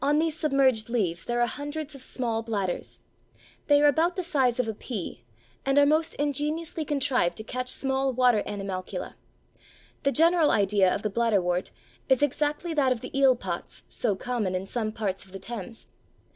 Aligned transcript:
On 0.00 0.20
these 0.20 0.36
submerged 0.38 0.88
leaves 0.90 1.24
there 1.24 1.40
are 1.40 1.46
hundreds 1.48 1.96
of 1.96 2.00
small 2.00 2.40
bladders. 2.44 3.00
They 3.66 3.82
are 3.82 3.88
about 3.88 4.14
the 4.14 4.22
size 4.22 4.60
of 4.60 4.68
a 4.68 4.74
pea, 4.74 5.24
and 5.64 5.76
are 5.76 5.84
most 5.84 6.14
ingeniously 6.20 6.84
contrived 6.84 7.36
to 7.38 7.42
catch 7.42 7.66
small 7.68 8.12
water 8.12 8.44
animalcula. 8.46 9.16
The 10.04 10.12
general 10.12 10.52
idea 10.52 10.94
of 10.94 11.02
the 11.02 11.10
bladderwort 11.10 11.72
is 12.08 12.22
exactly 12.22 12.74
that 12.74 12.92
of 12.92 13.00
the 13.00 13.18
eel 13.18 13.34
pots 13.34 13.82
so 13.88 14.14
common 14.14 14.54
in 14.54 14.66
some 14.66 14.92
parts 14.92 15.24
of 15.24 15.32
the 15.32 15.40
Thames. 15.40 15.88